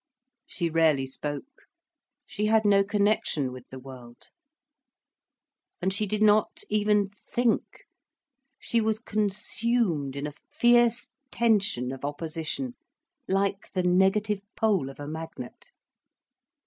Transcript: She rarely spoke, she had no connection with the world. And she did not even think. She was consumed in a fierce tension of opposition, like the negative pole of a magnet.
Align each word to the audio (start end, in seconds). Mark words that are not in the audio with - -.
She 0.47 0.67
rarely 0.71 1.05
spoke, 1.05 1.67
she 2.25 2.47
had 2.47 2.65
no 2.65 2.83
connection 2.83 3.51
with 3.51 3.69
the 3.69 3.77
world. 3.77 4.31
And 5.79 5.93
she 5.93 6.07
did 6.07 6.23
not 6.23 6.61
even 6.71 7.09
think. 7.11 7.85
She 8.57 8.81
was 8.81 8.97
consumed 8.97 10.15
in 10.15 10.25
a 10.25 10.33
fierce 10.51 11.09
tension 11.29 11.91
of 11.91 12.03
opposition, 12.03 12.73
like 13.27 13.69
the 13.73 13.83
negative 13.83 14.41
pole 14.55 14.89
of 14.89 14.99
a 14.99 15.07
magnet. 15.07 15.71